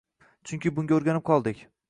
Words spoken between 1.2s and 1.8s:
qoldik.